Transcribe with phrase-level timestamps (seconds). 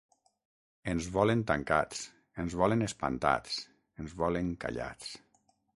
[0.93, 2.01] Ens volen tancats,
[2.45, 3.61] ens volen espantats,
[4.05, 5.17] ens volen callats.